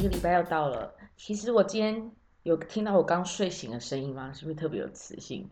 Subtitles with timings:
[0.00, 0.94] 一个礼拜要到了。
[1.14, 2.10] 其实我今天
[2.42, 4.32] 有听到我刚睡醒的声音吗？
[4.32, 5.46] 是不是特别有磁性？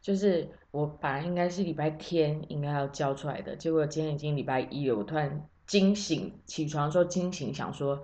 [0.00, 4.96] 就是我本来应该是礼拜天应该要交出来的，结果今天已经礼拜一了。
[4.96, 8.02] 我突然惊醒，起床的时候惊醒，想说，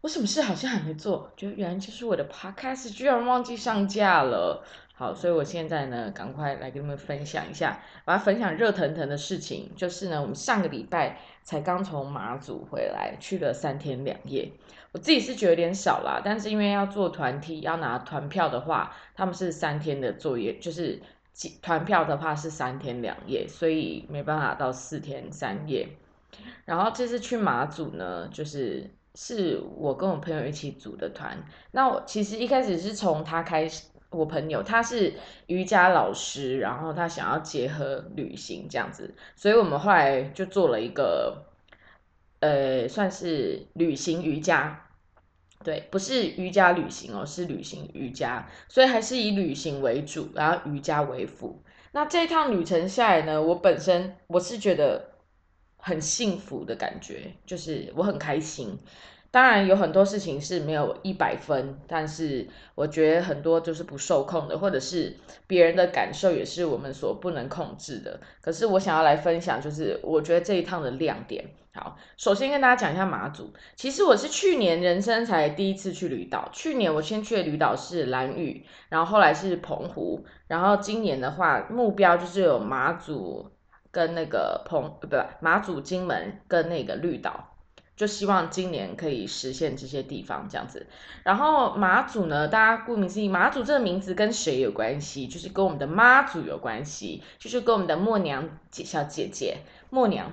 [0.00, 1.32] 我什么事好像还没做？
[1.36, 4.64] 就原来就是我的 podcast 居然忘记上架了。
[4.94, 14.52] 好，所以我现在呢，赶快来跟你们分享一下，我要分享热腾腾的事情，就是呢，我们上个礼拜才刚从马祖回来，去了三天两夜。
[14.92, 21.00] 我自己是觉得有点少啦，但是因为要做团体，要拿团票的话，他们是三天的作业，就是
[21.62, 25.88] 团票的话是三天两夜，所以没办法到四天三夜。
[26.64, 31.36] 然后这次去马祖呢，就是是我跟我朋友一起组的团。
[31.72, 33.84] 那我其实一开始是从他开始。
[34.12, 35.14] 我朋友他是
[35.46, 41.44] 瑜伽老师，然后他想要结合旅行这样子，所以我们后来就做了一个，
[42.40, 44.86] 呃，算是旅行瑜伽，
[45.62, 51.62] 对，不是瑜伽旅行哦，是旅行瑜伽，所以还是以旅行为主，然后瑜伽为辅。
[51.92, 55.10] 那这一趟旅程下来呢，我本身我是觉得
[55.76, 58.78] 很幸福的感觉，就是我很开心。
[59.32, 65.14] 当然有很多事情是没有一百分，但是我觉得很多就是不受控的，或者是
[65.46, 68.18] 别人的感受也是我们所不能控制的。
[68.40, 71.44] 可是我想要来分享，就是我觉得这一趟的亮点。
[71.72, 73.52] 好，首先跟大家讲一下马祖。
[73.76, 83.52] 其实我是去年人生才第一次去旅岛，去年我先去的旅岛是蓝屿，然后后来是澎湖，然后今年的话目标就是有马祖
[83.92, 87.46] 跟那个澎，不对，马祖、金门跟那个绿岛。
[87.96, 90.86] 就希望今年可以实现这些地方这样子，
[91.22, 95.26] 然后马祖呢，大家顾名思义，马祖这个名字跟谁有关系？
[95.26, 99.58] 就是跟我们的妈祖有关系，就是跟我们的默娘小姐姐
[99.90, 100.32] 默娘。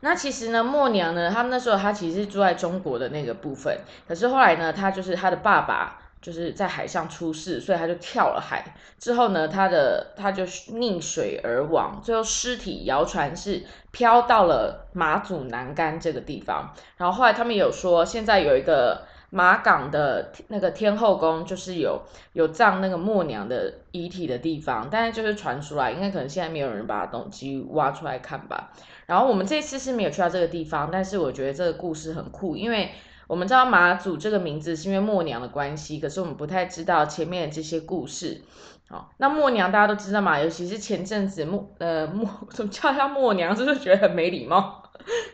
[0.00, 5.98] 那其实呢，默娘呢，他们那时候她其实是住在中国的那个部分，可是后来呢，她就是她的爸爸。
[6.20, 8.74] 就是在海上出事，所以他就跳了海。
[8.98, 12.00] 之后呢，他的他就溺水而亡。
[12.02, 13.62] 最后尸体谣传是
[13.92, 16.74] 飘到了马祖南竿这个地方。
[16.96, 22.02] 然后后来他们有说，现在有一个马港的那个天后宫，就是有
[22.32, 24.88] 有葬那个默娘的遗体的地方。
[24.90, 28.70] 但是就是传出来，应该可能现在没有人把东西挖出来看吧。
[29.06, 32.90] 然后我们这次是没有去到这个地方，但是我觉得这个故事很酷，因为。
[33.28, 38.40] 我们知道马祖这个名字是因为默娘的关系，可是我们不太知道前面的这些故事。
[38.88, 44.77] 好，那默娘大家都知道嘛，尤其是前阵子默呃默怎么叫她默娘，是不是觉得很没礼貌？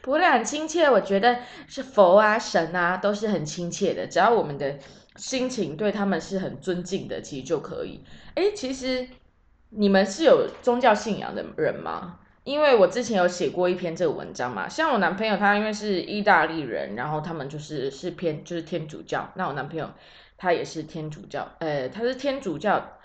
[0.03, 4.79] 不会很亲切，我觉得是佛啊神啊都是很亲切的，只要我们的
[5.17, 8.05] 心情对他们是很尊敬的，其实就可以。
[8.35, 9.07] 哎，其实
[9.71, 12.21] 你们是有宗教信仰的人吗？
[12.45, 19.91] 因为我之前有写过一篇这个文章嘛，像我男朋友他因为是意大利人，然后他们就是是偏就是天主教，那我男朋友
[20.37, 22.99] 他也是天主教，呃，他是天主教，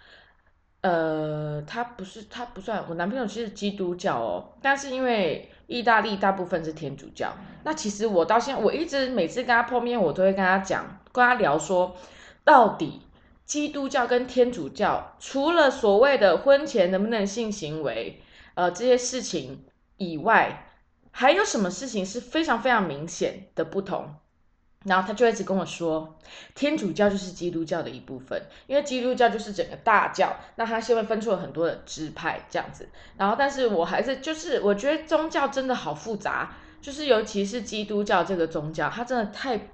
[0.82, 7.32] 呃，他不是他不算，我男朋友其实基督教哦，但是因为意大利大部分是天主教，
[7.64, 11.96] 那其实我到现在我一直每次跟他碰面，我都会跟他讲，跟他聊说，
[12.44, 13.04] 到底
[13.46, 18.22] 基督教跟天主教除了所谓的婚前能不能性行为。
[18.56, 19.64] 呃，这些事情
[19.96, 20.68] 以外，
[21.12, 24.16] 还有什么事情是非常非常明显的不同？
[24.86, 26.18] 然后他就一直跟我说，
[26.56, 32.88] 天主教就是基督教的一部分，因为基督教就是整个大教，那他现在分出了很多的支派这样子。
[33.18, 39.70] 然后，但是我还是就是我觉得宗教真的好复杂，就是尤其是基督教这个宗教，它真的太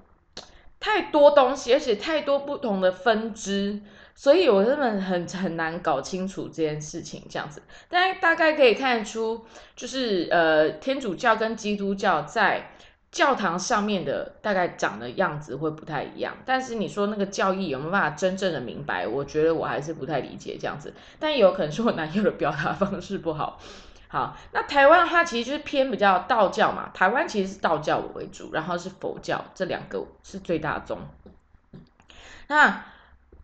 [0.79, 3.81] 太多东西，而且太多不同的分支。
[4.17, 9.45] 所以，我根本很很难搞清楚这件事情这样子，但大概可以看出，
[9.75, 12.71] 就是呃，天主教跟基督教在
[13.15, 16.35] 教堂上面的大概长的样子会不太一样。
[16.45, 19.07] 但是你说那个教义有没有办法真正的明白？
[19.07, 20.93] 我觉得我还是不太理解这样子。
[21.17, 23.57] 但也有可能是我男友的表达方式不好。
[24.09, 30.97] 好，那台湾的话其实就是偏比较道教嘛，台湾其实是道教为主，然后是佛教，这两个是最大宗。
[32.47, 32.83] 那。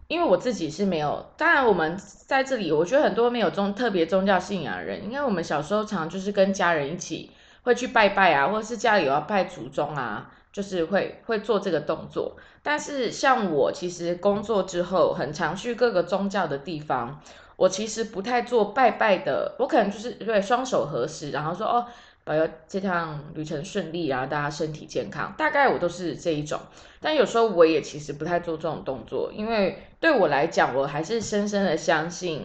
[0.07, 1.97] 因为我自己是没有，当然我们
[2.27, 7.31] 在这里，我觉得很多没有宗特别宗教信仰的人，因为我们小时候常就是跟家人一起
[7.63, 12.35] 会去拜拜啊，或者是家里有要拜祖宗啊，就是会会做这个动作。
[12.63, 17.19] 但是像我其实工作之后，很常去各个宗教的地方，
[17.55, 21.85] 我其实不太做拜拜的，我可能就是对双手合十，然后说哦。
[22.23, 25.33] 保佑这趟旅程顺利，然后大家身体健康。
[25.35, 26.59] 大概我都是这一种，
[27.01, 32.43] 但有时候我也其实不太做这种动作，因为对我来讲，我还是深深的相信，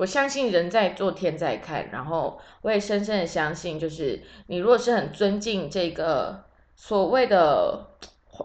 [0.00, 7.86] 我相信人在做天在看，然后我也深深的相信，就是你如果是很尊敬这个所谓的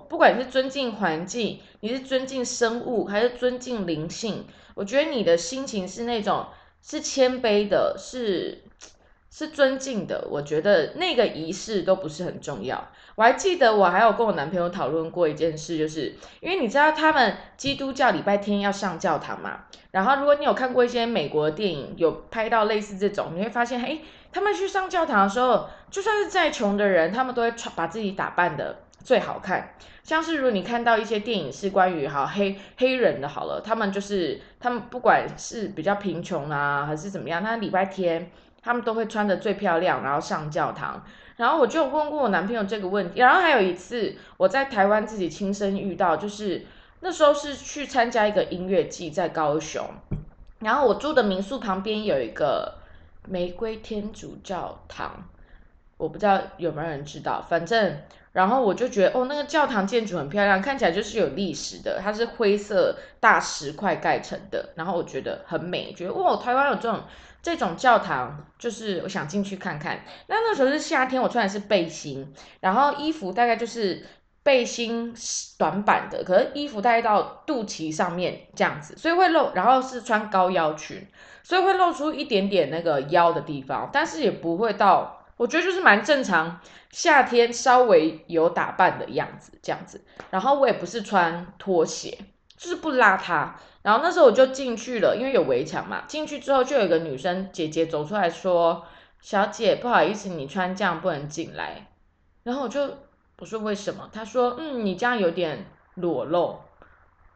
[0.10, 4.44] 不管是尊敬环境，你是尊敬生物，还是尊敬灵性，
[4.74, 6.46] 我觉得你的心情是那种
[6.82, 8.64] 是谦卑的，是
[9.32, 10.28] 是尊敬的。
[10.30, 12.92] 我觉得那个仪式都不是很重要。
[13.16, 24.02] 我还记得我还有跟我男朋友讨论过一件事，就是因为你知道他们基督教礼拜天要上教堂嘛，然后如果你有看过一些美国的电影，有拍到类似这种，你会发现，嘿，
[24.32, 28.80] 他们去上教堂的时候，就算是再穷的人，他们都会穿把自己打扮的。
[29.04, 38.32] 最好看，像是如果你看到一些电影是关于哈黑黑人的，好了，他们就是他们不管是比较贫穷啊，还是怎么样，他礼拜天
[38.66, 41.06] 他们都会穿的最漂亮，然后上教堂。
[41.38, 46.66] 然后我就问过我男朋友这个问题，然后还有一次我在台湾自己亲身遇到，就是
[47.02, 49.86] 那时候是去参加一个音乐季在高雄，
[50.60, 52.80] 然后我住的民宿旁边有一个
[53.28, 55.30] 玫瑰天主教堂，
[55.98, 57.98] 我不知道有没有人知道，反正。
[58.36, 64.72] 然后我就觉得，哦，那个教堂建筑很漂亮，看起来就是有历史的，它是灰色大石块盖成的。
[64.76, 67.00] 然后我觉得很美，觉得哇，台湾有这种
[67.46, 70.04] 这种教堂，就是我想进去看看。
[70.26, 74.04] 那那时候是夏天，我穿的是背心，然后衣服大概就是
[74.42, 75.14] 背心
[75.60, 79.52] 短版的，可是衣服大概到肚脐上面这样子，所以会露。
[79.54, 81.08] 然后是穿高腰裙，
[81.44, 85.24] 所以会露出一点点那个腰的地方，但是也不会到。
[85.38, 86.60] 我觉得就是蛮正常，
[86.90, 92.18] 夏天稍微有打扮的样子这样子，然后我也不是穿拖鞋，
[92.58, 93.52] 就是不邋遢。
[93.86, 96.06] 然后那时候我就进去了，因为有围墙嘛。
[96.08, 98.84] 进去之后就有一个女生姐姐走出来说
[99.22, 101.92] ：“小姐，不好意思，你穿这样不能进来。”
[102.42, 102.82] 然后我就
[103.38, 104.10] 我说为什么？
[104.12, 106.58] 她说：“嗯，你这样有点裸露。”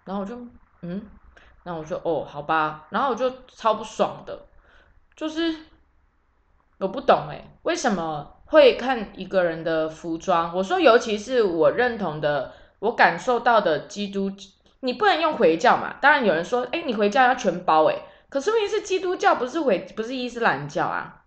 [0.06, 0.36] 然后我就
[0.82, 1.02] 嗯，
[1.62, 4.48] 然后我说：“哦，好吧。”然后我就超不爽的，
[5.16, 5.56] 就是。
[6.80, 10.56] 我不懂哎，为什么会看一个人的服装？
[10.56, 14.32] 我说，尤其是我认同的，我感受到的基督，
[14.82, 15.96] 你不能用回教嘛？
[16.02, 17.96] 当然有人说，哎，你回教要全包哎，
[18.30, 21.26] 可是问题是基督教不是回，不是伊斯兰教啊，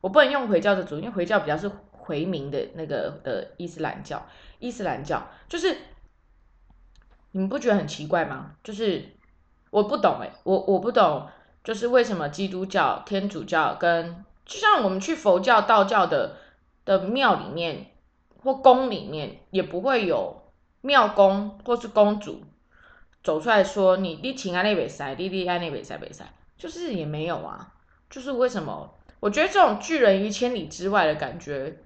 [0.00, 4.24] 我不能用回教的主，因为回教比较是回民的那个的伊斯兰教，
[4.58, 5.76] 伊斯兰教就是
[7.32, 8.52] 你们不觉得很奇怪吗？
[8.62, 9.04] 就是
[9.70, 11.26] 我不懂哎，我我不懂，
[11.64, 16.36] 就是为什么基督教、天主教跟就像我们去佛教、道教的
[16.84, 17.86] 的庙里面
[18.42, 20.42] 或宫里面，也不会有
[20.82, 22.42] 庙公或是公主
[23.24, 27.72] 走出来说：“你你请安那比赛，你你安那比赛比赛。”就是也没有啊。
[28.08, 28.94] 就是为什么？
[29.18, 31.78] 我觉得这种拒人于千里之外的感觉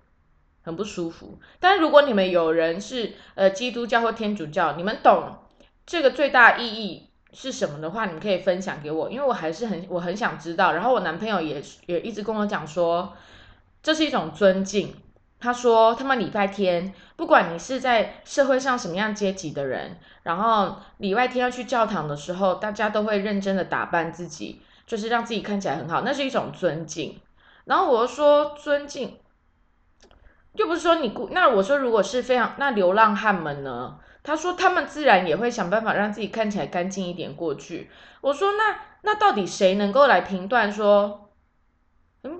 [0.62, 1.38] 很不舒服。
[1.58, 5.38] 但如果你们有人是呃基督教或天主教，你们懂
[5.86, 7.04] 这个最大意义。
[7.30, 10.72] 是什么的话，你可以分享给我，因为我还是很我很想知道。
[10.72, 13.14] 然后我男朋友也也一直跟我讲说，
[13.82, 14.94] 这是一种尊敬。
[15.40, 27.20] 他说他们礼拜天，不管你是在社会上什么样阶级的人，然后礼拜天要去教堂的时候，大家都会认真的打扮自己，就是让自己看起来很好，那是一种尊敬。
[27.64, 29.18] 然后我说尊敬，
[30.54, 33.98] 又不是说你那我说如果是非常那流浪汉们呢？
[34.20, 37.88] 他说：“他们自然也会想办法让自己看起来干净一点过去。”
[38.20, 41.30] 我说：“那那到底谁能够来评断说，
[42.24, 42.38] 嗯，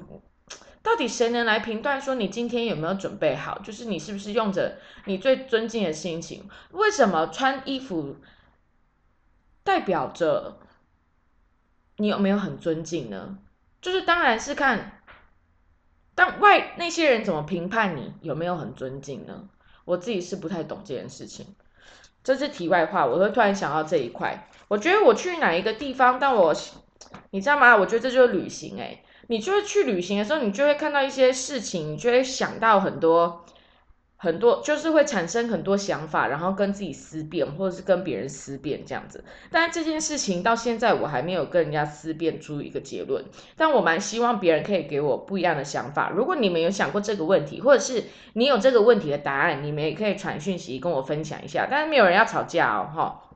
[0.88, 3.58] 到底谁能来评断说你今天有没有准备好？
[3.58, 6.48] 就是你是不是用着你最尊敬的心情？
[6.70, 8.16] 为什么穿衣服
[9.62, 10.60] 代表着
[11.98, 13.36] 你有没有很尊敬呢？
[13.82, 15.02] 就是当然是看，
[16.14, 19.50] 但外那些人怎么评判你有没有很尊敬呢？
[19.84, 21.54] 我自己是不太懂这件事情。”
[22.24, 24.48] 这是题外话，我会突然想到这一块。
[24.68, 26.54] 我觉得我去哪一个地方，但我
[27.28, 27.76] 你知道吗？
[27.76, 33.44] 我觉得这就是旅行诶，你就会去旅行的时候，你就会看到一些事情，你就会想到很多。
[34.20, 39.22] 很多就是会产生很多想法，然后跟自己思辨，或者是跟别人思辨这样子。
[39.48, 43.24] 但这件事情到现在我还没有跟人家思辨出一个结论。
[43.56, 46.10] 但我蛮希望别人可以给我不一样的想法。
[46.10, 51.68] 如果你们有想过这个问题，或者是你有这个问题的答案，你们也可以传讯息跟我分享一下。
[51.70, 53.27] 但是没有人要吵架哦，哈。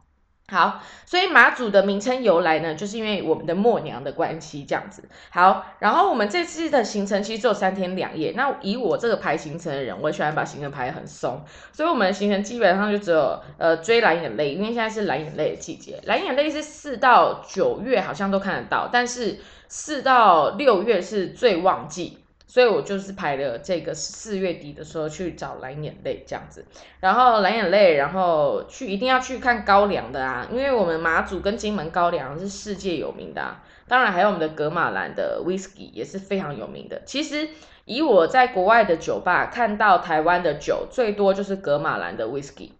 [0.49, 5.09] 好，所以马祖的名称由来呢，就是因为我们的默娘的关系这样子。
[5.31, 8.35] 好，然后我们这次的行程其实只有三天两夜。
[8.37, 22.19] 那以我这个排行程的人，我喜欢把行程排很松，所以我们的行程基本上就只有呃追蓝眼泪，因为现在是蓝眼泪的季节，蓝眼泪是四到九月好像都看得到，但是四到六月是最旺季。
[22.53, 26.67] 所以我就是排了这个四月底的时候去找蓝眼泪这样子，
[27.01, 37.01] 然后蓝眼泪，然后去一定要去看高粱的啊，因为我们马祖跟金门高粱是世界有名的，啊，当然还有我们的格马兰的 whisky 也是非常有名的。
[37.07, 37.49] 其实
[37.87, 42.73] 以我在国外的酒吧看到台湾的酒最多就是格马兰的 whisky，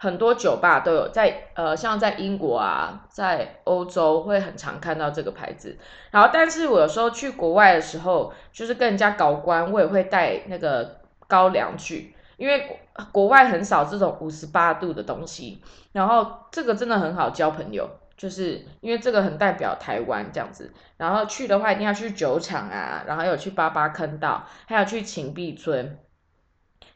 [0.00, 5.76] 很多酒吧都有在，呃，像在英国啊，在欧洲会很常看到这个牌子。
[6.12, 12.78] 然后，但是我有时候去国外的时候，就是跟人家搞关，我也会带那个高粱去，因为
[13.10, 15.60] 国外很少这种五十八度的东西。
[15.90, 20.72] 然后这个真的很好交朋友，就是因为这个很代表台湾这样子。
[20.96, 25.98] 然后去的话，一定要去酒厂啊，然后有去八八坑道，还有去秦壁村。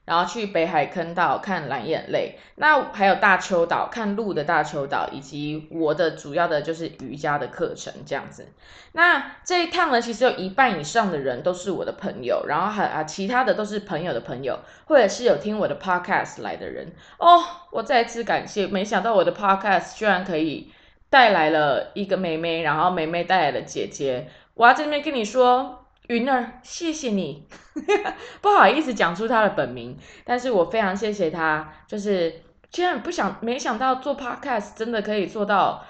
[0.04, 8.48] 然后去北海坑道看蓝眼泪，那还有大丘岛看鹿的大丘岛，以及我的主要的就是瑜伽的课程这样子。
[8.92, 17.40] 那这一趟呢，其实有一半以上的人都是我的朋友，然后还啊其他的都是朋友的朋友，或者是有听我的 podcast 来的人哦。
[17.70, 20.72] 我再次感谢，没想到我的 podcast 居然可以
[21.10, 24.28] 带来了一个妹妹，然后妹妹带来了姐姐。
[24.54, 25.78] 我要在这边跟你说。
[26.12, 27.46] 云儿，谢谢你，
[28.42, 35.84] 不好意思讲出他的本名，但是我非常谢谢他，就是居然不想没想到做 podcast 真的可以做到，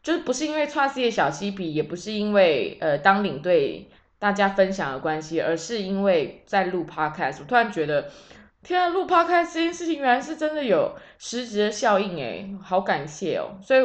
[0.00, 3.90] 就是不是因为创业小嬉皮，也不是因为呃当领队
[4.20, 8.08] 大家分享的关系，而是因为在录 podcast，我突然觉得，
[8.62, 13.84] 天啊，录 podcast 这件事情原来是真的有实质的效应诶，好感谢哦，所以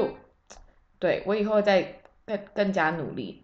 [0.99, 3.43] 对我以后再更更加努力。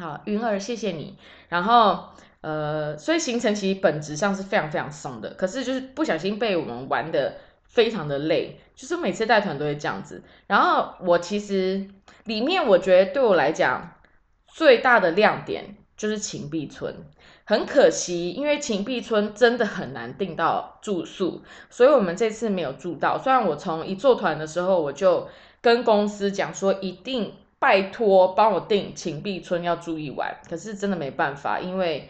[0.00, 1.18] 好，云儿，谢谢你。
[1.50, 2.08] 然后，
[2.40, 10.22] 呃，所以行程其实本质上是非常非常松的，可是就是不小心被我们玩的非常的累，就是每次带团都会这样子。
[10.46, 11.86] 然后我其实
[12.24, 13.92] 里面我觉得对我来讲
[14.46, 16.94] 最大的亮点就是秦壁村，
[17.44, 23.18] 很可惜，因为秦壁村真的很难订到住宿，所以我们这次没有住到。
[23.18, 25.28] 虽然我从一做团的时候我就
[25.60, 27.34] 跟公司讲说一定。
[27.60, 32.08] 拜托，帮我订秦壁村要住一晚，可是真的没办法，因为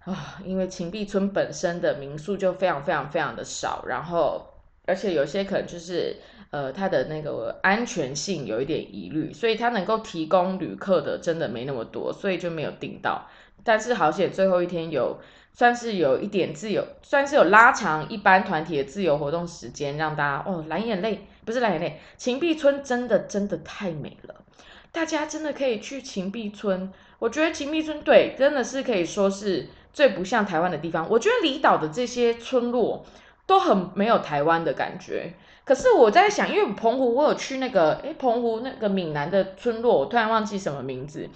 [0.00, 4.44] 啊，因为秦壁村本身的民宿就非常非常非常的少，然后
[4.84, 6.16] 而且有些可能就是
[6.50, 13.28] 呃，它的那个安全性有一点疑虑，所以它能够提供旅客的真的没那么多，所以就没有订到。
[13.62, 15.20] 但是好险，最后一天有
[15.52, 21.20] 算是有一点自由，算是有拉长一般团体的自由活动时间，让大家哦蓝眼泪。
[21.44, 24.34] 不是蓝眼泪，秦壁村真的真的太美了，
[24.92, 26.92] 大家真的可以去秦壁村。
[27.18, 31.08] 我觉得秦壁村对，真的是可以说是最不像台湾的地方。
[31.10, 33.04] 我觉得离岛的这些村落
[33.46, 35.34] 都很没有台湾的感觉。
[35.64, 41.28] 可是我在想，因为澎湖我有去那个，诶澎湖那个闽南的村落，我突然忘记什么名字，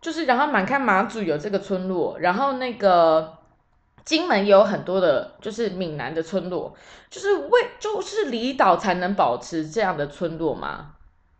[0.00, 3.39] 就是然后满看马祖有这个村落，然后那个。
[4.04, 6.74] 金门也有很多的，就是闽南的村落，
[7.10, 10.92] 就是为就是离岛才能保持这样的村落吗？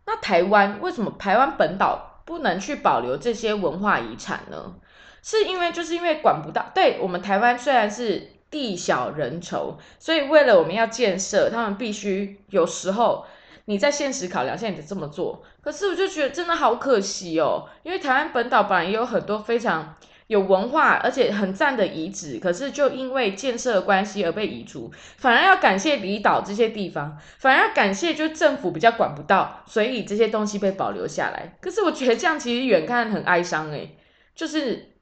[0.06, 4.74] 那台湾为什么台湾本岛不能去保留这些文化遗产呢？
[5.22, 6.70] 是因为就是因为管不到。
[6.74, 13.24] 对我们台湾虽然是地小人稠，所以为了我们要建设，他们必须有时候
[13.64, 15.42] 你在现实考量下你得这么做。
[15.62, 19.96] 可是我就觉得真的好可惜哦，因为台湾本岛本来也有很多非常。
[20.30, 31.58] 有文化而且很赞的遗址，可是就因为建设的关系而被移除，反而要感谢离岛这些地方，反而要感谢就政府比较管不到，所以这些东西被保留下来。
[31.60, 33.98] 可是我觉得这样其实远看很哀伤诶，
[34.36, 34.92] 就是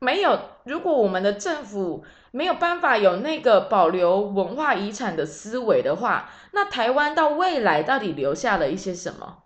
[0.00, 9.44] 没有如果我们的政府没有办法有那个保留文化遗产的思维的话，那台湾到未来到底留下了一些什么？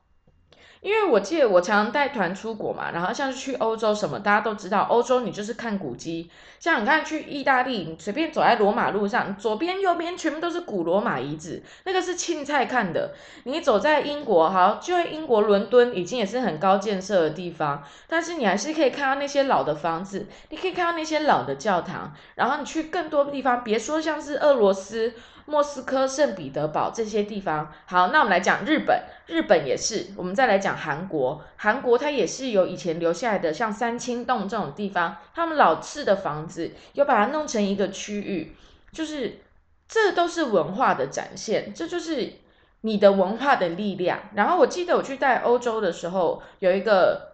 [0.81, 13.13] 因为我记得我常常带团出国嘛，然后像是去欧洲什么，大家都知道，欧洲你就是看古迹，像你看去意大利，你随便走在罗马路上，左边右边全部都是古罗马遗址，那个是青菜看的。
[13.45, 25.13] 你走在英国，好，就在英国伦敦已经也是很高建设的地方，但是你还是可以看到那些老的房子，你可以看到那些老的教堂，然后你去更多地方，别说像是俄罗斯。
[25.51, 30.07] 莫斯科、圣彼得堡这些地方，好，那我们来讲日本，日本也是。
[30.17, 38.55] 我们再来讲韩国，韩国它也是有以前留下来的，像三清洞这种地方，他们老式的房子，又把它弄成一个区域，
[38.93, 39.41] 就是
[39.89, 42.35] 这都是文化的展现，这就是
[42.83, 44.21] 你的文化的力量。
[44.37, 47.33] 然后我记得我去带欧洲的时候，有一个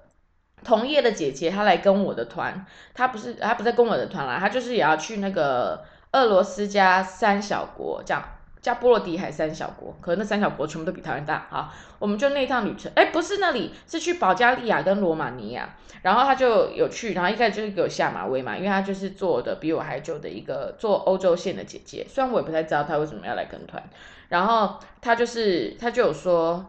[0.64, 5.84] 同业的姐姐，她来跟我的团，她不是她不在跟我的团啦，她就是也要去那个。
[6.16, 8.22] 俄罗斯加三小国，这样
[8.62, 11.46] 加波罗的海三小国，可能那三小国全部都比台湾大。
[11.50, 15.68] 好，我们就那趟旅程，哎，不是那里，是去保加利亚跟罗马尼亚。
[16.00, 22.06] 然后他就有去，然后一开始就是给我下马威嘛，因为他就是做的比我还久的一个做欧洲线的姐姐。
[22.08, 23.82] 虽然我也不太知道他为什么要来跟团，
[24.28, 26.64] 然后他就是他就有说，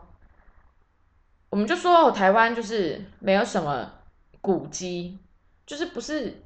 [1.50, 3.92] 我们就说台湾就是没有什么
[4.42, 5.18] 古迹，
[5.66, 6.44] 就是不是。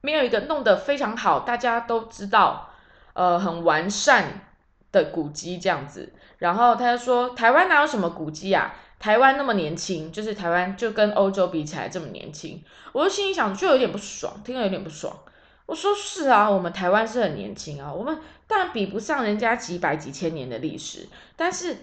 [0.00, 2.70] 没有一个弄得非常好，大家都知道，
[3.12, 4.40] 呃，很完善
[4.92, 6.12] 的古迹这样子。
[6.38, 8.74] 然后他就说，台湾哪有什么古迹啊？
[8.98, 15.16] 台湾那么年轻，就是台湾就跟欧洲比起来这么年轻，我就心里想，就有点不爽，听了有点不爽。
[15.64, 21.76] 我说是啊，我们台湾是很年轻啊，我们当然比不上人家几百几千年的历史，但是，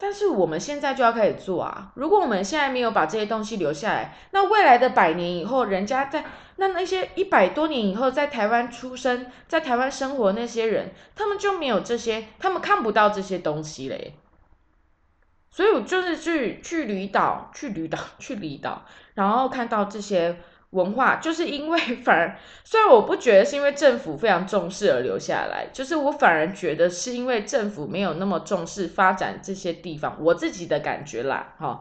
[0.00, 1.90] 但是我们现在就要开始做啊。
[1.94, 6.24] 如果我们现在没有把这些东西留下来，那未来的百年以后，人家在
[6.56, 14.14] 那那些一百多年以后在台湾出生、在台湾生活那些人，他们就没有这些，他们看不到这些东西嘞。
[15.50, 20.36] 所以我就是去去离岛，去离岛，去离岛，然后看到这些。
[20.70, 31.80] 文化就是因为 反而，虽然我不觉得是因为政府非常重视而留下来，就是我反而觉得是因为政府没有那么重视发展这些地方，我自己的感觉啦，哈，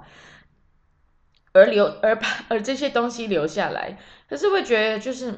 [1.52, 3.98] 而留而把而这些东西留下来，
[4.30, 5.34] 可是会觉得就是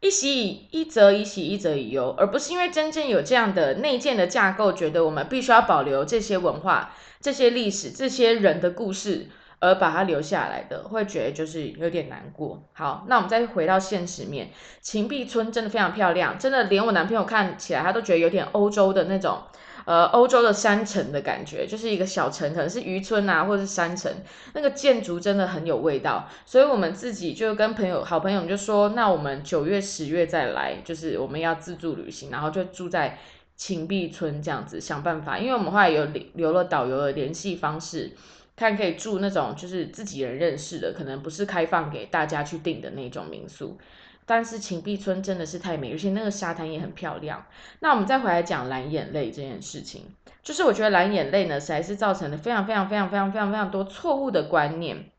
[0.00, 9.28] 一喜以一则一喜一则以忧，而不是因为真正有这样的内建的架构，觉得我们必须要保留这些文化、这些历史、这些人的故事。
[9.60, 12.68] 而把它留下来的，会觉得就是有点难过。
[12.72, 19.38] 好，那我们再回到现实面，秦壁村真的非常漂亮，真的连我男朋友看起来他都觉得有点欧洲的那种，
[19.86, 24.12] 呃，欧洲的山城的感觉，就是一个小城，可能是渔村啊，或者是山城，
[24.52, 26.28] 那个建筑真的很有味道。
[26.44, 33.18] 所以我们自己就跟朋友、好朋友就说，那我们九月、十月再来，就是我们要自助旅行，然后就住在
[33.56, 38.12] 秦壁村这样子，想办法，因为我们后来有留了导游的联系方式。
[38.56, 43.76] 看可以住那种就是自己人认识的，可能不是开放给大家去订的那种民宿。
[44.26, 47.44] 但是秦壁村真的是太美，而且那个沙滩也很漂亮。
[47.80, 50.06] 那我们再回来讲蓝眼泪这件事情，
[50.42, 55.10] 就是我觉得蓝眼泪呢，实在是造成了非常非常非常非常非常非常多错误的观念。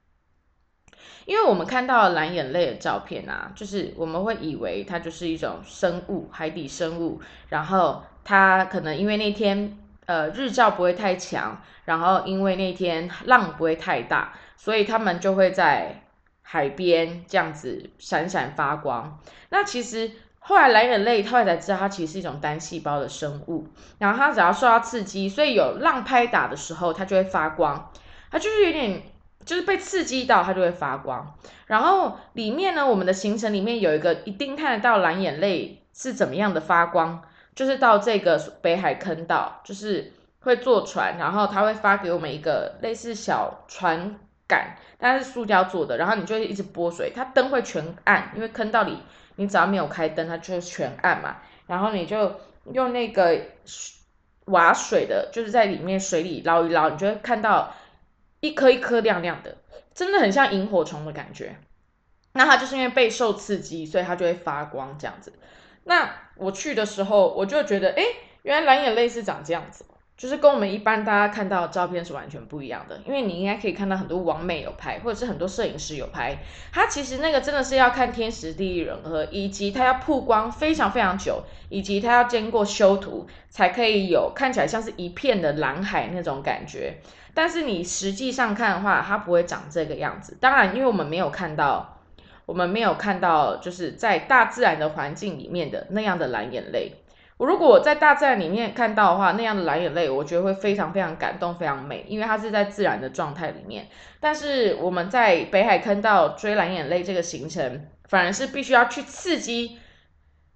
[1.25, 9.77] 因为我们看到蓝眼泪的照片啊，就是我们会以为它就是一种生物，海底生物，然后它可能因为那天。
[10.05, 16.03] 呃，日照不会太强，然后因为那天浪不会太大，所以他们就会在
[16.41, 19.19] 海边这样子闪闪发光。
[19.49, 23.67] 那其实后来蓝眼泪后来才知道，它其实是一种单细胞的生物。
[23.97, 27.91] 然后它只要受到刺激，所以有浪拍打的时候，它就会发光。
[28.29, 29.01] 它就是有点，
[29.43, 31.35] 就是被刺激到，它就会发光。
[31.65, 37.23] 然后里面呢，我们的行程里面有一个一定看得到蓝眼泪是怎么样的发光。
[37.55, 48.99] 就是到这个北海坑道，就是会坐船，然后他会发给我们一个类似小船杆，但是塑胶做的，然后你就一直拨水，它灯会全暗，因为坑道里
[49.37, 51.37] 你只要没有开灯，它就全暗嘛。
[51.65, 52.39] 然后你就
[52.73, 53.41] 用那个
[54.45, 57.73] 瓦水的，就是在里面水里捞一捞，你就会看到
[58.41, 59.57] 一颗一颗亮亮的，
[59.93, 61.55] 真的很像萤火虫的感觉。
[62.33, 65.33] 那它就是因为备受刺激，所以它就会发光这样子。
[65.85, 68.03] 那我去的时候，我就觉得，哎，
[68.43, 69.85] 原来蓝眼泪是长这样子，
[70.17, 72.99] 就是跟我们一般大家看到的照片是完全不一样的。
[73.05, 76.37] 因为你应该可以看到很多网美有拍，或者是很多摄影师有拍，
[76.71, 86.97] 它其实那个真的是要看天时地利人和，以及它要曝光非常非常久，以及它要经过修图，才可以有看起来像是一片的蓝海那种感觉。
[87.33, 90.37] 但是你实际上看的话，它不会长这个样子。
[90.39, 91.93] 当然，因为我们没有看到。
[92.45, 96.93] 我们没有看到，就是在大自然的环境里面的那样的蓝眼泪。
[97.37, 103.87] 我如果在大自然里面看到的话，那样的蓝眼泪，我觉得会非常非常感动，非常美，因为它是在自然的状态里面。
[104.21, 109.77] 但是我们在北海坑道追蓝眼泪这个行程，反而是必须要去刺激。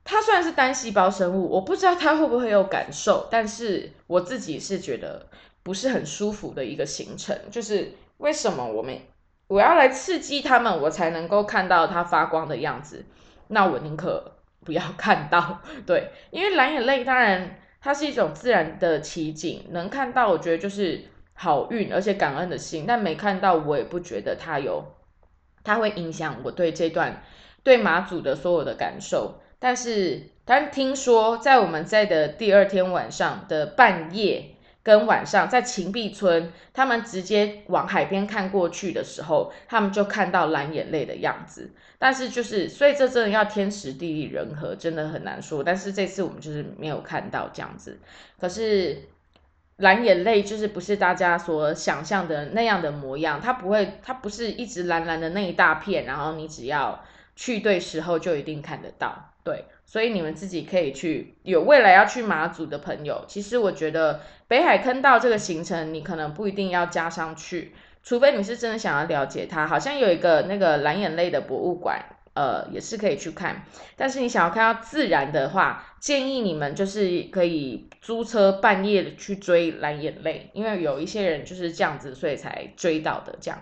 [0.05, 5.27] 它虽然是单细胞生物，我不知道它会不会有感受，但是我自己是觉得
[5.63, 7.37] 不是很舒服的一个行程。
[7.51, 8.97] 就是为什么我们？
[9.49, 13.03] 我要来刺激他们，我才能够看到它发光的样子。
[13.47, 21.01] 那我宁可不要看到， 对，因为蓝眼泪当然它是一种自然的奇景，能看到我觉得就是
[21.33, 22.85] 好运，而且感恩的心。
[22.87, 24.85] 但没看到，我也不觉得它有，
[25.63, 27.23] 它会影响我对这段
[27.63, 29.41] 对马祖的所有的感受。
[29.57, 34.51] 但是，但听说在我们在的第二天晚上的半夜。
[34.89, 41.69] 跟晚上在秦壁村，他们直接往海边看过去的时候，他们就看到蓝眼泪的样子。
[41.99, 45.63] 但是就是，所以这真的要天时地利人和，真的很难说。
[45.63, 47.99] 但是这次我们就是没有看到这样子。
[48.39, 48.97] 可是
[49.77, 59.33] 蓝眼泪就是不是大家所想象的那样的模样，它不会，它不是一直蓝蓝的那一大片，然后你只要去对时候就一定看得到。
[59.43, 59.65] 对。
[59.89, 67.73] 所以你们自己可以去，有未来要去马祖的朋友，其实我觉得北海坑道这个行程，你可能不一定要加上去，
[68.03, 69.65] 除非你是真的想要了解它。
[69.65, 73.63] 好像有一个那个蓝眼泪的博物馆，呃，也是可以去看。
[73.95, 83.59] 但是你想要看到自然的话，建议你们就是可以租车半夜去追蓝眼泪，因为有一些人就是这样子，所以才追到的这样。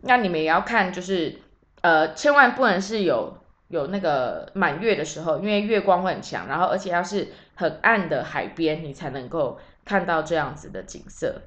[0.00, 1.42] 那你们也要看，就是
[1.82, 3.36] 呃，千万不能是有
[3.68, 11.42] 有那个满月的时候，因为月光会很强，然后而且要是很暗的海边，你才能够看到这样子的景色。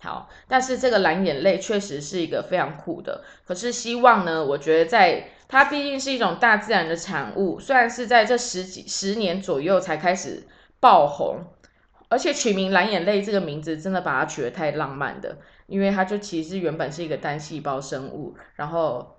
[0.00, 3.24] 好，但是这个蓝眼泪确实是一个非常酷的。
[3.44, 10.46] 可是希望呢，我觉得在它毕竟是一种大自然的产物，虽然是在这十几十年左右才开始
[10.78, 11.44] 爆红，
[12.08, 15.36] 而且取名蓝眼泪这个名字真的把它取得太浪漫的，
[15.66, 19.17] 因为它就其实原本是一个单细胞生物，然后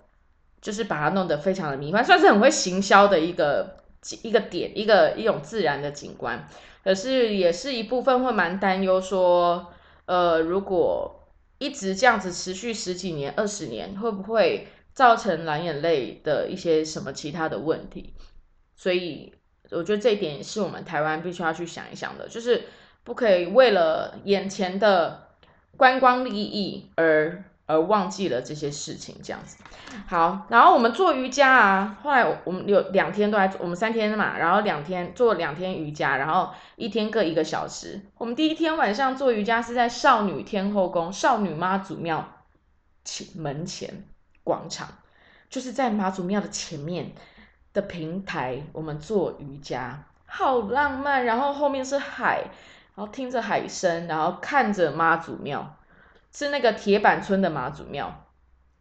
[0.62, 3.78] 就是把它弄得非常的迷幻，算是很会行销的一个
[4.24, 6.48] 一个点，一个一种自然的景观。
[6.84, 9.74] 可是也是一部分会蛮担忧说。
[10.06, 18.16] 呃，如果一直这样子持续十几年、二十年，会不会造成蓝眼泪的一些什么其他的问题？
[18.76, 19.32] 所以
[19.70, 22.64] 我觉得这一点是我们台湾必须要去想一想的，就是
[23.04, 25.28] 不可以为了眼前的
[25.78, 27.44] 观光利益而。
[27.70, 29.58] 而忘记了这些事情，这样子。
[30.08, 38.02] 好，然后我们做瑜伽啊，后来我们有两天都在做，我们三天嘛，然后两天做两天瑜伽，然后一天各一个小时。
[38.18, 42.28] 我们第一天晚上做瑜伽是在少女天后宫少女妈祖庙
[43.06, 44.04] 前门前
[44.44, 44.88] 广场，
[45.48, 47.12] 就是在妈祖庙的前面
[47.72, 51.24] 的平台，我们做瑜伽，好浪漫。
[51.24, 52.46] 然后后面是海，
[52.96, 55.76] 然后听着海声，然后看着妈祖庙。
[56.34, 58.26] 是那个铁板村的妈祖庙，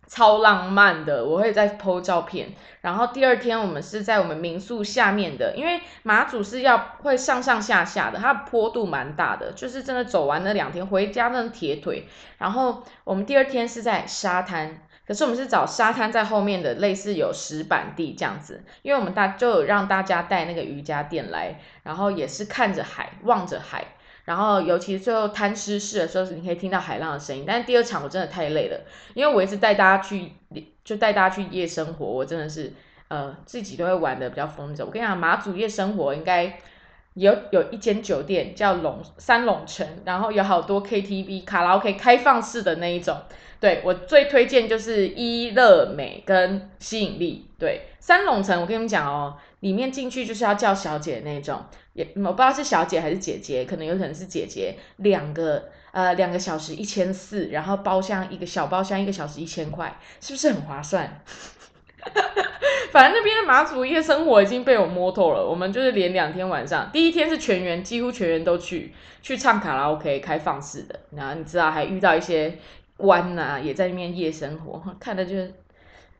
[0.07, 1.25] 超浪漫的。
[1.25, 2.55] 我会再 PO 照片。
[2.81, 12.07] 然后第二天我们是在我们民宿下面的，因为马祖是要会上上下下的，它坡度蛮大的，就是真的走完那两天回家那种铁腿。
[12.39, 23.87] 然后我们第二天是在沙滩，可是我们是找沙滩在后面的类似有石板地这样子，因为我们大就有让大家带那个瑜伽垫来，然后也是看着海，望着海。
[24.29, 27.45] 然后，尤其最后摊湿式的时候，你可以听到海浪的声音。
[27.47, 28.79] 但是第二场我真的太累了，
[29.15, 30.33] 因为我一直带大家去，
[30.85, 32.71] 就带大家去夜生活，我真的是
[33.09, 34.85] 呃自己都会玩的比较疯走。
[34.85, 36.59] 我跟你讲，马祖夜生活应该
[37.15, 43.17] 有有一间酒店叫龙三龙城，然后有好多 KTV 卡拉 OK 开放式的那一种。
[43.61, 47.47] 对我最推荐就是一乐美跟吸引力。
[47.59, 49.39] 对三龙城，我跟你们讲哦。
[49.61, 51.65] 里面进去就是要叫小姐那种，
[51.99, 54.77] 也我不知道是小姐还是姐姐，可能有可能是姐姐。
[54.99, 61.21] 两个呃两个小时一千四，然后包厢一个小包厢一个小时一千块，是不是很划算？
[62.93, 65.45] 反正那边的马祖夜生活已经被我摸透了。
[65.45, 72.59] 我们就是连两天晚上，第一天是全员几乎全员都去去唱卡拉 OK 开放式的，然后你知道还遇到一些
[72.97, 75.53] 官呐也在那边夜生活， 看的就是，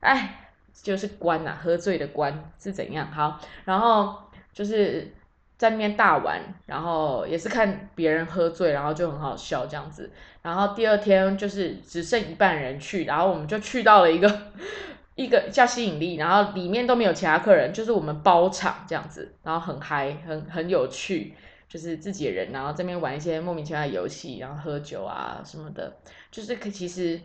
[0.01, 0.45] 哎。
[0.81, 3.11] 就是官呐，喝醉的官是怎样？
[3.11, 4.15] 好，然后
[4.53, 5.13] 就是
[5.59, 10.11] 在那边大玩，然后也是看别人喝醉，然后就很好笑这样子。
[10.41, 14.43] 然后第二天就是只剩一半人去，然后我们就去到了一个
[15.17, 21.35] 一个叫吸引力，然后里面都没有其他客人，就是我们包场这样子，然后很嗨，很很有趣，
[21.69, 25.97] 就是自己的人，然后这边玩一些莫名其妙的游戏，然后喝酒啊什么的，
[26.31, 27.21] 就是可其实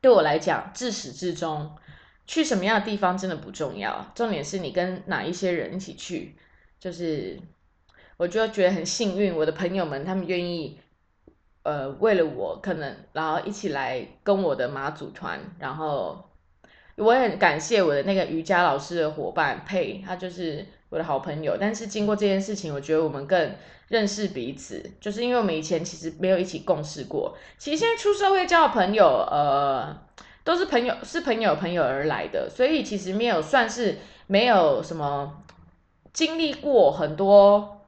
[0.00, 1.76] 对我来讲，自始至终。
[2.26, 6.34] 去什么样的地方真的不重要，重点是你跟哪一些人一起去。
[6.84, 7.40] 就是，
[8.18, 10.78] 我就觉得很幸运，我的朋友们他们愿意，
[11.62, 15.40] 呃，为了我可能，然后一起来跟我的马祖团。
[15.58, 16.28] 然后
[16.96, 21.56] 我也很感谢我的那个瑜伽老师的伙伴佩，他就是我的好朋友。
[21.58, 23.54] 但是经过这件事情，我觉得我们更
[23.88, 27.34] 认识彼此，就是因为我们以前其实没有一起共事过。
[27.56, 30.04] 其实现在出社会交的朋友，呃。
[30.44, 35.42] 都是朋友，是朋友朋友而来的，所以其实没有算是没有什么
[36.14, 37.82] 经历过很多，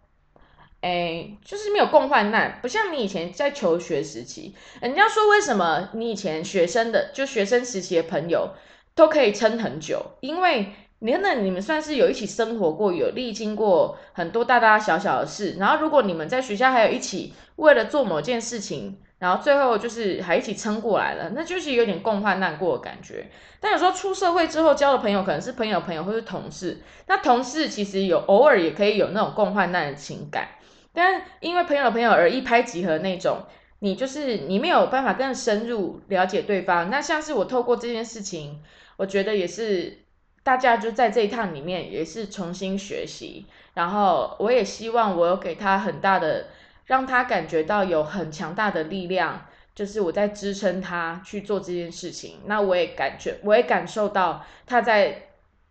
[0.83, 8.51] 哎，就是没有共患难，不像你以前在求学时期，人家说为什么你以前学生的就学生时期的朋友
[8.95, 18.99] 都可以撑很久，因为你那你们算是有一起生活过，有历经过很多大大小小的事，然后如果你们在学校还有一起为了做某件事情。
[19.19, 23.31] 然后最后就是还一起撑过来了，那就是有点共患难过的感觉。
[23.61, 30.49] 但有时候出社会之后交的朋友可能是朋友朋友或是同事，那同事其实有偶尔也可以有那种共患难的情感。
[30.93, 33.39] 但因为朋友的朋友而一拍即合那种，
[33.79, 36.91] 你就是你没有办法更深入了解对方。
[36.91, 38.63] 那像是我透过这件事情，
[38.99, 40.05] 我觉得也是
[40.43, 43.47] 大家就在这一趟里面也是重新学习。
[43.73, 46.49] 然后我也希望我有给他很大的。
[46.87, 52.41] 让他感觉到有很强大的力量，就是我在支撑他去做这件事情。
[52.47, 55.31] 那我也感觉，我也感受到他在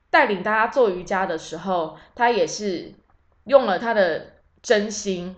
[0.10, 2.94] 带领大家做瑜伽的时候，他也是
[3.46, 5.36] 用了他的真心，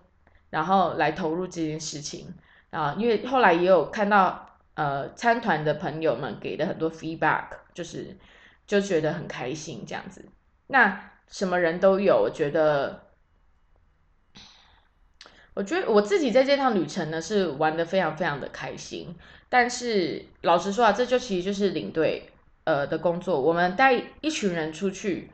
[0.49, 2.33] 然后来投入这件事情
[2.71, 2.95] 啊。
[2.97, 8.17] 因为后来也有看到呃参团的朋友们给的很多 feedback，就是
[8.65, 10.25] 就觉得很开心这样子。
[10.65, 13.06] 那什么人都有，我觉得。
[15.57, 19.15] 我觉得我自己在这趟旅程呢是玩的非常非常的开心，
[19.49, 22.29] 但是老实说啊，这就其实就是领队
[22.63, 23.41] 呃的工作。
[23.41, 25.31] 我们带一群人出去，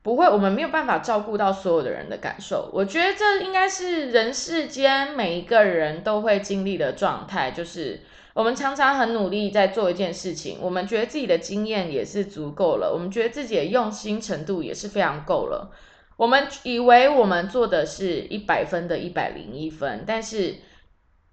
[0.00, 2.70] 不会，我们没有办法照顾到所有的人的感受。
[2.72, 8.00] 我觉得这应该是人世间每一个人都会经历的状态，就是
[8.32, 15.70] 我们常常很努力在做一件事情，我们觉得自己的经验也是足够了，我们觉得自己的用心程度也是非常够了。
[16.16, 20.54] 我们以为我们做的是一百分的一百零一分，但是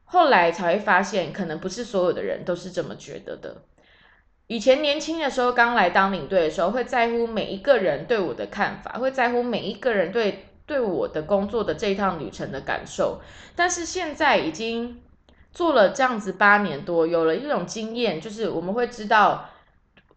[0.03, 3.63] 后来才会发现，可能不是所有的人都是这么觉得的。
[4.47, 13.21] 以前年轻的时候，刚来当领队的时候，会在乎每一个人对我的看法，会在乎每一个人对对我的工作的这一趟旅程的感受。
[13.55, 15.01] 但是现在已经
[15.53, 19.49] 做了这样子八年多，有了一种经验，就是我们会知道，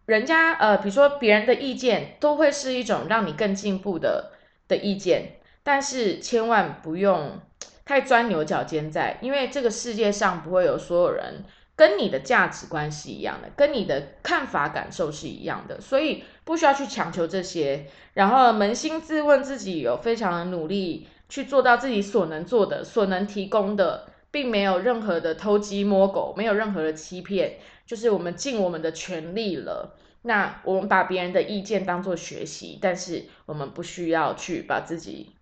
[0.05, 4.33] 人家呃，比如说别人的意见，都会是一种让你更进步的。
[4.67, 7.39] 的意见，但是千万不用
[7.85, 11.43] 太钻牛角尖在，因为这个世界上不会有所有人
[11.75, 17.85] 跟你的价值观是一样的，跟你的看法感受是一样的，所以不需要去强求这些。
[18.13, 29.95] 然后扪心自问，自己有非常努力去做到自己所能做的、所能提供的，并没有任何的偷鸡摸狗，没有任何的欺骗，就是我们尽我们的全力了。
[30.27, 35.37] 那我们把别人的意见当做学习，但是我们不需要去把自己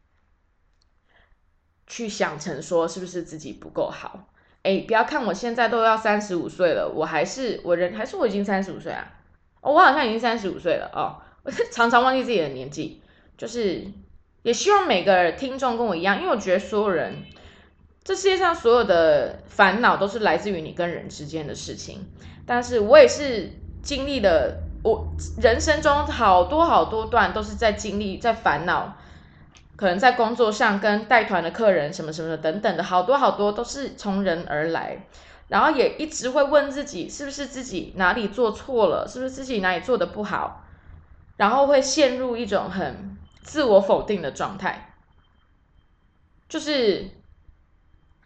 [1.88, 4.30] 去想成说是不是自己不够好。
[4.62, 9.12] 哎，不要看我现在都要三十五岁了，我还是我人还是我已经三十五岁啊？
[9.62, 11.18] 哦，我好像已经三十五岁了哦。
[11.42, 13.02] 我 常常忘记自己的年纪，
[13.36, 13.88] 就是
[14.44, 17.24] 也希望每个听众跟我一样，因为我觉得所有人
[18.04, 22.06] 这世界上所有的烦恼都是来自于你跟人之间的事情，
[22.46, 23.50] 但是我也是
[23.82, 24.62] 经历了。
[24.86, 25.04] 我
[25.42, 28.96] 人生中好多好多段都是在经历，在烦恼，
[29.76, 35.08] 可能在工作上跟带团的客人什么什么的等等的好多好多都是从人而来，
[35.48, 40.64] 然后也一直会问自己是不是自己哪里做错了，是不是自己哪里做的不好，
[41.38, 44.94] 然后会陷入一种很自我否定的状态，
[46.48, 47.10] 就是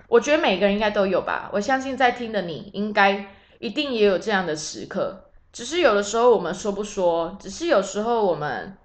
[0.09, 3.27] 我觉得每个人应该都有吧，我相信在听的你应该
[3.59, 5.28] 一定也有这样的时刻。
[5.51, 8.77] 只是有的时候我们说不说，只是有时候我们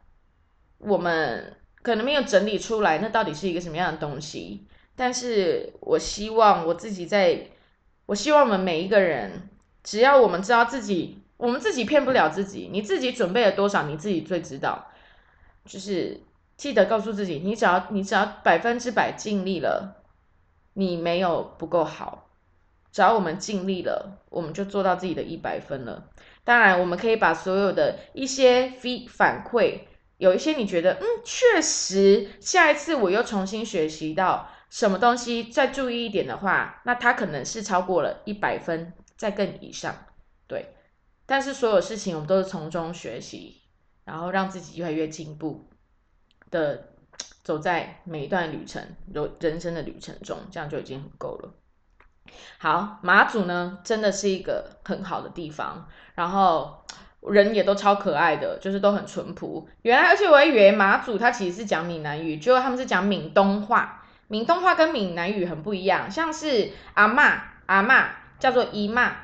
[0.78, 4.66] 我们可能没有整理出来，那到底是一个什么样的东西？
[4.96, 7.50] 但是我希望我自己在，
[8.06, 9.48] 我希望我们每一个人，
[9.82, 14.86] 只要我们知道自己，我们自己骗不了自己，你自己准备了多少，你自己最知道。
[15.66, 16.20] 就是
[16.56, 20.02] 记得告诉自己，你只要你只要百分之百尽力了，
[20.74, 22.28] 你没有不够好，
[22.92, 26.04] 只要我们尽力了，我们就做到自己的一百分了。
[26.44, 29.80] 当然，我们可以把所有的一些 feed 反馈，
[30.18, 40.06] 有一些你觉得，嗯，确实，下一次我又重新学习到什么东西，再注意一点的话，那它可能是超过了一百分，再更以上，
[40.46, 40.74] 对。
[41.26, 43.62] 但是所有事情我们都是从中学习，
[44.04, 45.70] 然后让自己越来越进步
[46.50, 46.90] 的
[47.42, 48.82] 走在每一段旅程，
[49.14, 51.54] 有人生的旅程中，这样就已经很够了。
[52.58, 56.84] 好，马祖呢，真的是一个很好的地方，然后
[57.20, 59.68] 人也都超可爱的，就是都很淳朴。
[59.82, 64.02] 原来，而且我还以为马祖它其实是讲闽南语，结果他们是讲闽东话。
[64.28, 68.08] 闽东话跟闽南语很不一样，像是阿妈阿妈
[68.38, 69.16] 叫做姨妈。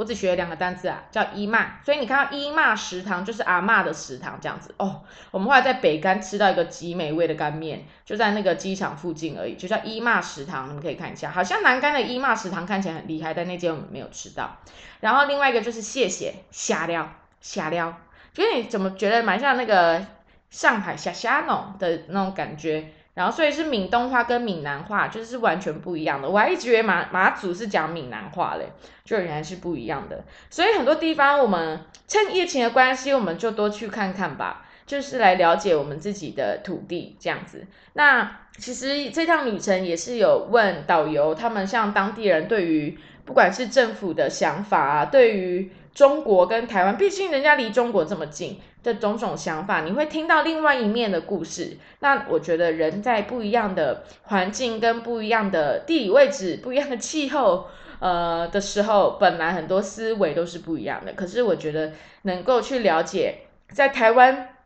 [0.00, 5.02] 我只学了两个单词啊，叫姨妈，所以你看到姨妈食堂就是阿妈的食堂这样子哦。
[5.30, 11.30] 我们后来在北干吃到一个极美味的干面，就在那个机场附近而已，就叫姨妈食堂，你们可以看一下。
[11.30, 14.56] 好像南干的姨妈食堂看起来很厉害，但那间我们没有吃到。
[15.00, 17.06] 然后另外一个就是谢谢虾料
[17.42, 17.94] 虾料，
[18.32, 20.02] 觉得你怎么觉得蛮像那个
[20.48, 22.90] 上海虾虾弄的那种感觉？
[23.20, 28.72] 然后所以是闽东话跟闽南话就是完全不一样的，我还一直以为马马祖是讲闽南话嘞，
[29.04, 30.24] 就原来是不一样的。
[30.48, 37.66] 所以很多地方我们趁疫情的关系，我们就多去看看吧，就是来了解我们自己的土地这样子。
[37.92, 48.58] 那其实这趟旅程也是有问导游，他们像当地人对于不管是政府的想法啊，对于中国跟台湾，毕竟人家离中国这么近。
[48.82, 51.76] 的种种想法，你会听到另外一面的故事。
[52.00, 57.66] 那我觉得人在不一样的环境、跟不一样的地理位置、不一样的气候，
[57.98, 61.12] 呃的时候，本来很多思维都是不一样的。
[61.12, 63.40] 可是我觉得能够去了解
[63.72, 64.56] 在台湾，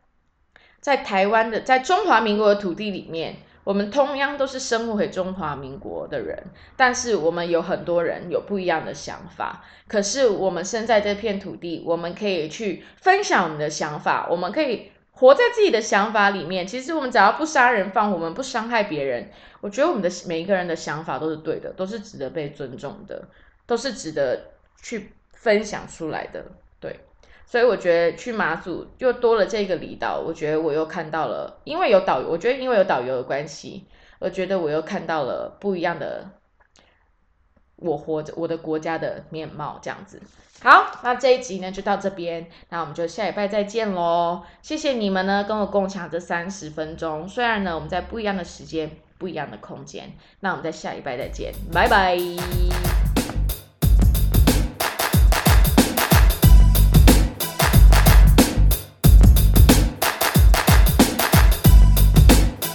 [0.81, 3.37] 在台湾的在中华民国的土地里面。
[3.65, 6.39] 我们同样都是生活在中华民国的人，
[6.77, 9.65] 但是我们有很多人有不一样的想法。
[9.89, 16.67] 可是我们生在这片土地，我们可以去分享我们的想法，我们可以活在自己的想法里面。
[16.67, 23.27] 其实我们只要不杀人放火，我们不伤害别人，我觉得我们的每一个人的想法都是对的，都是值得被尊重的，
[23.67, 26.45] 都是值得去分享出来的。
[26.79, 27.01] 对。
[27.47, 33.87] 所以我觉得去马祖又多了这个离岛，我觉得我又看到了，因为有导游，我觉得因为有导游的关系，
[34.19, 36.31] 我觉得我又看到了不一样的
[37.77, 40.21] 我活着我的国家的面貌，这样子。
[40.63, 44.43] 好，那这一集呢就到这边，那我们就下礼拜再见喽。
[44.63, 52.17] 谢谢你们呢跟我共享这三十分钟，虽然呢我们在不一样的时间、不一样的空间，那我们在下礼拜再见，拜拜。